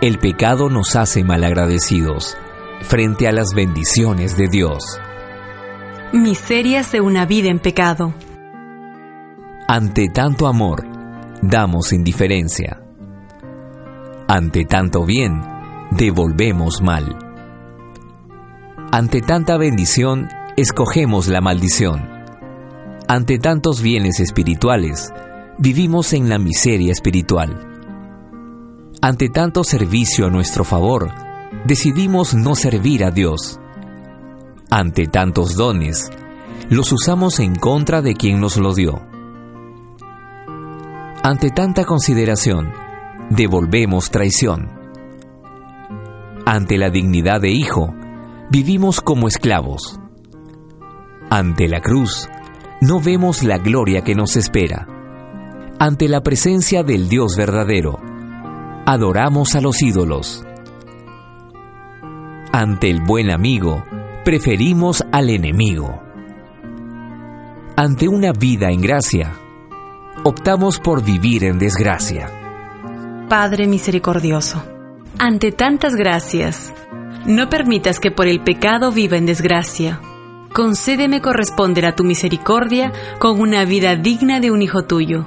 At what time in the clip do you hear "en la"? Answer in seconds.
26.14-26.38